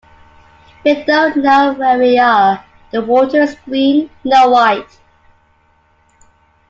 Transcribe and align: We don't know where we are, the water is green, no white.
We 0.83 1.03
don't 1.03 1.37
know 1.43 1.73
where 1.75 1.99
we 1.99 2.17
are, 2.17 2.65
the 2.91 3.03
water 3.03 3.43
is 3.43 3.53
green, 3.65 4.09
no 4.23 4.49
white. 4.49 4.97